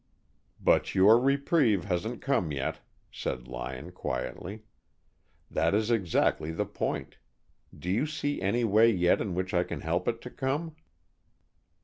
"But 0.59 0.95
your 0.95 1.19
reprieve 1.19 1.83
hasn't 1.85 2.23
come 2.23 2.51
yet," 2.51 2.79
said 3.11 3.47
Lyon 3.47 3.91
quietly. 3.91 4.63
"That 5.51 5.75
is 5.75 5.91
exactly 5.91 6.49
the 6.51 6.65
point. 6.65 7.19
Do 7.77 7.87
you 7.87 8.07
see 8.07 8.41
any 8.41 8.63
way 8.63 8.89
yet 8.89 9.21
in 9.21 9.35
which 9.35 9.53
I 9.53 9.63
can 9.63 9.81
help 9.81 10.07
it 10.07 10.19
to 10.21 10.31
come?" 10.31 10.75